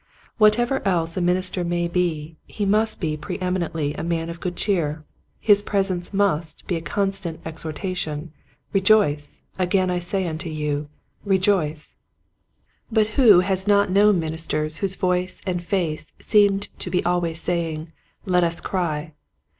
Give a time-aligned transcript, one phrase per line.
[0.39, 4.55] Whatever else a minister may be he must be pre eminently a man of good
[4.55, 5.05] cheer.
[5.39, 8.31] His presence must be a constant exhortation,
[8.73, 10.89] Rejoice, again I say unto you
[11.23, 11.97] Rejoice!
[12.91, 13.13] Clerical Hamlets.
[13.13, 17.39] 6/ But who has not known ministers whose voice and face seemed to be always
[17.39, 17.91] saying,
[18.25, 19.13] Let us cry